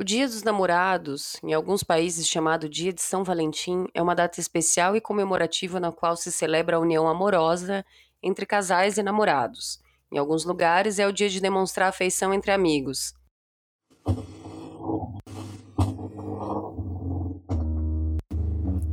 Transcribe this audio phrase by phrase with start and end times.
[0.00, 4.38] O Dia dos Namorados, em alguns países chamado Dia de São Valentim, é uma data
[4.38, 7.84] especial e comemorativa na qual se celebra a união amorosa
[8.22, 9.80] entre casais e namorados.
[10.12, 13.12] Em alguns lugares é o dia de demonstrar afeição entre amigos.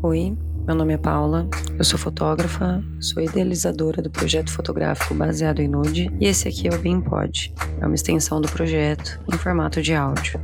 [0.02, 0.36] Oi,
[0.66, 1.48] meu nome é Paula,
[1.78, 6.74] eu sou fotógrafa, sou idealizadora do projeto fotográfico baseado em nude e esse aqui é
[6.74, 10.42] o BeamPod, é uma extensão do projeto em formato de áudio.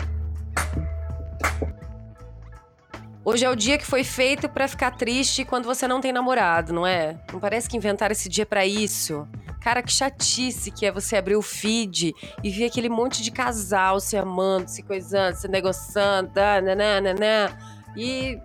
[3.24, 6.74] Hoje é o dia que foi feito para ficar triste quando você não tem namorado,
[6.74, 7.20] não é?
[7.32, 9.28] Não parece que inventaram esse dia para isso?
[9.62, 14.00] Cara, que chatice que é você abrir o feed e ver aquele monte de casal
[14.00, 17.56] se amando, se coisando, se negociando, nananana.
[17.96, 18.40] E.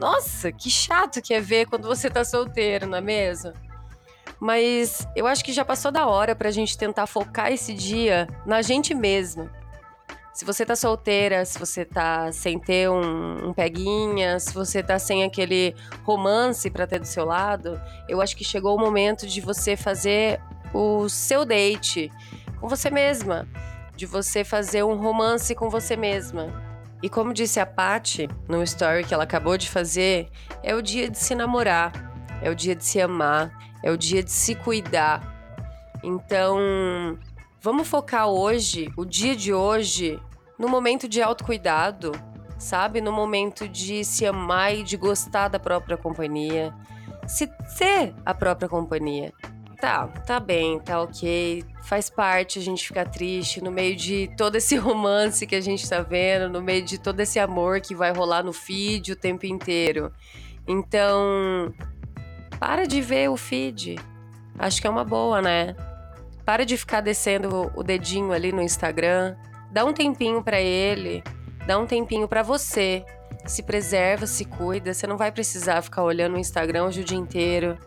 [0.00, 3.52] Nossa, que chato que é ver quando você tá solteiro, não é mesmo?
[4.40, 8.62] Mas eu acho que já passou da hora pra gente tentar focar esse dia na
[8.62, 9.57] gente mesma
[10.38, 14.96] se você tá solteira, se você tá sem ter um, um peguinha, se você tá
[14.96, 19.40] sem aquele romance para ter do seu lado, eu acho que chegou o momento de
[19.40, 20.40] você fazer
[20.72, 22.08] o seu date
[22.60, 23.48] com você mesma,
[23.96, 26.52] de você fazer um romance com você mesma.
[27.02, 30.28] E como disse a Paty no story que ela acabou de fazer,
[30.62, 31.90] é o dia de se namorar,
[32.40, 33.50] é o dia de se amar,
[33.82, 35.20] é o dia de se cuidar.
[36.00, 37.18] Então,
[37.60, 40.20] vamos focar hoje, o dia de hoje,
[40.58, 42.12] no momento de autocuidado,
[42.58, 43.00] sabe?
[43.00, 46.74] No momento de se amar e de gostar da própria companhia.
[47.26, 49.32] Se ser a própria companhia.
[49.80, 51.64] Tá, tá bem, tá ok.
[51.84, 55.88] Faz parte a gente ficar triste no meio de todo esse romance que a gente
[55.88, 59.46] tá vendo, no meio de todo esse amor que vai rolar no feed o tempo
[59.46, 60.12] inteiro.
[60.66, 61.72] Então,
[62.58, 63.96] para de ver o feed.
[64.58, 65.76] Acho que é uma boa, né?
[66.44, 69.36] Para de ficar descendo o dedinho ali no Instagram.
[69.70, 71.22] Dá um tempinho para ele,
[71.66, 73.04] dá um tempinho para você.
[73.46, 77.16] Se preserva, se cuida, você não vai precisar ficar olhando o Instagram hoje o dia
[77.16, 77.78] inteiro.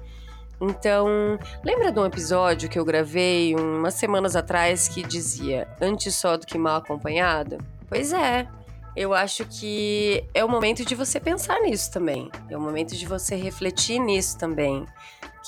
[0.59, 6.37] Então, lembra de um episódio que eu gravei umas semanas atrás que dizia antes só
[6.37, 7.57] do que mal acompanhado?
[7.89, 8.47] Pois é,
[8.95, 12.29] eu acho que é o momento de você pensar nisso também.
[12.47, 14.85] É o momento de você refletir nisso também.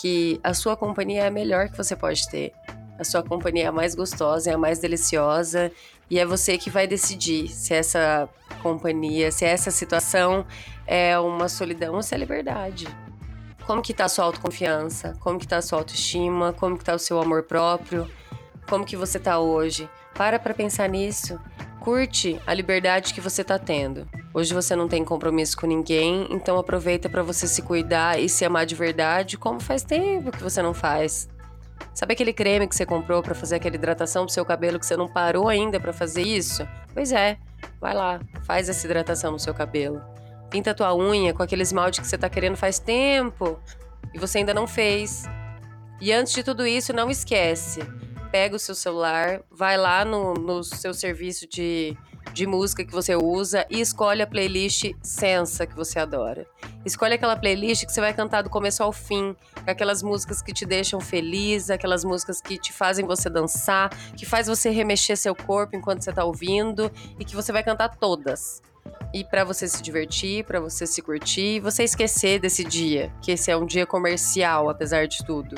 [0.01, 2.51] Que a sua companhia é a melhor que você pode ter.
[2.97, 5.71] A sua companhia é a mais gostosa, é a mais deliciosa
[6.09, 8.29] e é você que vai decidir se essa
[8.61, 10.45] companhia, se essa situação
[10.85, 12.87] é uma solidão ou se é liberdade.
[13.65, 15.15] Como que tá a sua autoconfiança?
[15.19, 16.53] Como que tá a sua autoestima?
[16.53, 18.09] Como que tá o seu amor próprio?
[18.69, 19.89] Como que você tá hoje?
[20.13, 21.39] Para para pensar nisso.
[21.79, 24.07] Curte a liberdade que você tá tendo.
[24.33, 28.45] Hoje você não tem compromisso com ninguém, então aproveita para você se cuidar e se
[28.45, 31.27] amar de verdade, como faz tempo que você não faz.
[31.93, 34.97] Sabe aquele creme que você comprou para fazer aquela hidratação pro seu cabelo que você
[34.97, 36.67] não parou ainda para fazer isso?
[36.93, 37.37] Pois é,
[37.79, 40.01] vai lá, faz essa hidratação no seu cabelo.
[40.49, 43.59] Pinta tua unha com aquele esmalte que você tá querendo faz tempo
[44.13, 45.23] e você ainda não fez.
[45.99, 47.81] E antes de tudo isso, não esquece.
[48.31, 51.97] Pega o seu celular, vai lá no, no seu serviço de
[52.31, 56.47] de música que você usa e escolhe a playlist Sensa que você adora.
[56.85, 59.35] Escolhe aquela playlist que você vai cantar do começo ao fim,
[59.65, 64.47] aquelas músicas que te deixam feliz, aquelas músicas que te fazem você dançar, que faz
[64.47, 68.61] você remexer seu corpo enquanto você tá ouvindo e que você vai cantar todas.
[69.13, 73.51] E para você se divertir, para você se curtir, você esquecer desse dia, que esse
[73.51, 75.55] é um dia comercial, apesar de tudo.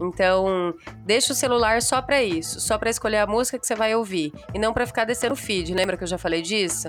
[0.00, 0.74] Então,
[1.04, 4.32] deixa o celular só para isso, só para escolher a música que você vai ouvir
[4.52, 5.72] e não para ficar descendo o feed.
[5.74, 6.88] Lembra que eu já falei disso?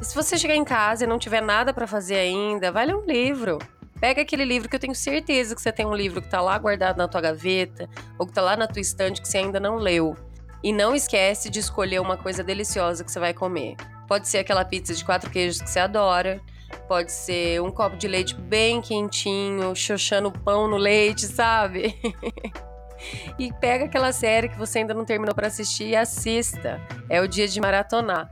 [0.00, 2.96] E se você chegar em casa e não tiver nada para fazer ainda, vai ler
[2.96, 3.58] um livro.
[4.00, 6.58] Pega aquele livro que eu tenho certeza que você tem um livro que tá lá
[6.58, 9.76] guardado na tua gaveta ou que tá lá na tua estante que você ainda não
[9.76, 10.16] leu.
[10.60, 13.76] E não esquece de escolher uma coisa deliciosa que você vai comer.
[14.08, 16.40] Pode ser aquela pizza de quatro queijos que você adora,
[16.92, 21.98] Pode ser um copo de leite bem quentinho, xoxando pão no leite, sabe?
[23.38, 26.78] e pega aquela série que você ainda não terminou para assistir e assista.
[27.08, 28.30] É o dia de maratonar.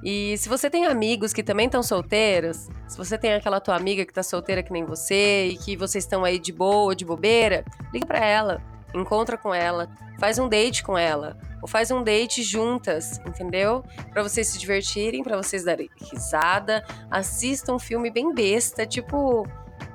[0.00, 4.06] E se você tem amigos que também estão solteiros, se você tem aquela tua amiga
[4.06, 7.64] que tá solteira que nem você e que vocês estão aí de boa, de bobeira,
[7.92, 8.62] liga para ela,
[8.94, 9.88] encontra com ela,
[10.18, 13.84] faz um date com ela, ou faz um date juntas, entendeu?
[14.12, 19.46] Para vocês se divertirem, para vocês darem risada, assista um filme bem besta, tipo,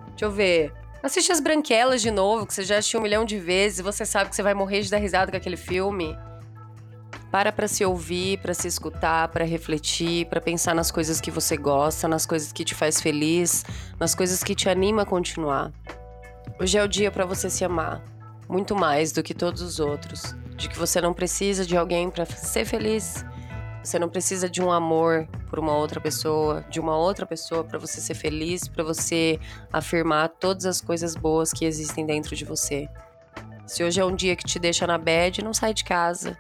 [0.10, 3.40] deixa eu ver, assiste As Branquelas de novo, que você já assistiu um milhão de
[3.40, 6.18] vezes, e você sabe que você vai morrer de dar risada com aquele filme.
[7.32, 11.58] Para para se ouvir, para se escutar, para refletir, para pensar nas coisas que você
[11.58, 13.66] gosta, nas coisas que te faz feliz,
[14.00, 15.72] nas coisas que te anima a continuar.
[16.60, 18.04] Hoje é o dia para você se amar,
[18.54, 22.26] muito mais do que todos os outros de que você não precisa de alguém para
[22.26, 23.26] ser feliz,
[23.84, 27.78] Você não precisa de um amor por uma outra pessoa, de uma outra pessoa para
[27.78, 29.38] você ser feliz, para você
[29.74, 32.88] afirmar todas as coisas boas que existem dentro de você.
[33.68, 36.38] Se hoje é um dia que te deixa na bed, não sai de casa.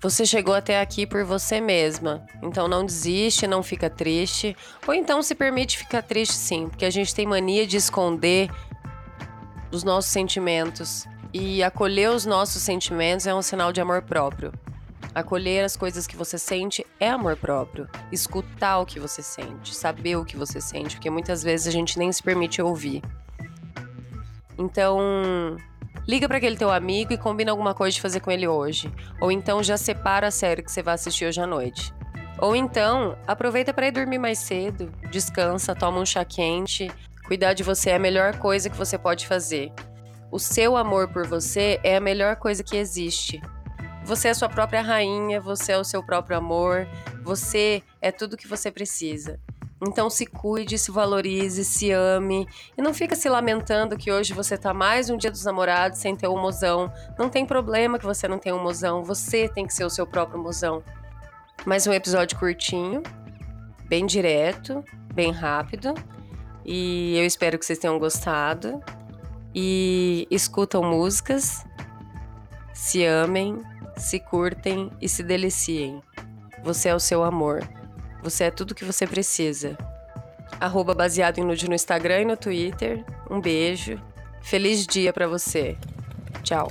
[0.00, 2.26] Você chegou até aqui por você mesma.
[2.42, 4.56] Então não desiste, não fica triste.
[4.84, 8.50] Ou então se permite ficar triste sim, porque a gente tem mania de esconder
[9.70, 11.06] os nossos sentimentos.
[11.32, 14.52] E acolher os nossos sentimentos é um sinal de amor próprio.
[15.14, 17.88] Acolher as coisas que você sente é amor próprio.
[18.10, 21.98] Escutar o que você sente, saber o que você sente, porque muitas vezes a gente
[21.98, 23.02] nem se permite ouvir.
[24.56, 25.56] Então,
[26.06, 28.92] liga para aquele teu amigo e combina alguma coisa de fazer com ele hoje.
[29.20, 31.92] Ou então já separa a série que você vai assistir hoje à noite.
[32.38, 36.90] Ou então, aproveita para ir dormir mais cedo, descansa, toma um chá quente.
[37.26, 39.72] Cuidar de você é a melhor coisa que você pode fazer.
[40.30, 43.40] O seu amor por você é a melhor coisa que existe.
[44.04, 46.86] Você é sua própria rainha, você é o seu próprio amor,
[47.22, 49.40] você é tudo que você precisa.
[49.80, 52.46] Então se cuide, se valorize, se ame
[52.76, 56.14] e não fica se lamentando que hoje você tá mais um dia dos namorados sem
[56.14, 56.92] ter um mozão.
[57.18, 60.06] Não tem problema que você não tenha um mozão, você tem que ser o seu
[60.06, 60.82] próprio mozão.
[61.64, 63.02] Mais um episódio curtinho,
[63.86, 64.84] bem direto,
[65.14, 65.94] bem rápido.
[66.66, 68.82] E eu espero que vocês tenham gostado.
[69.54, 71.64] E escutam músicas,
[72.72, 73.62] se amem
[73.98, 76.00] se curtem e se deliciem.
[76.62, 77.68] Você é o seu amor.
[78.22, 79.76] Você é tudo que você precisa.
[80.60, 83.04] Arroba baseado em nude no Instagram e no Twitter.
[83.30, 84.00] Um beijo.
[84.40, 85.76] Feliz dia para você.
[86.42, 86.68] Tchau.